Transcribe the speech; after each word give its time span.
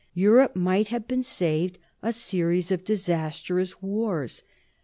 Europe 0.15 0.55
might 0.55 0.87
have 0.87 1.07
been 1.07 1.21
saved 1.21 1.77
a 2.01 2.11
series 2.11 2.71
of 2.71 2.83
disastrous 2.83 3.83
wars. 3.83 4.41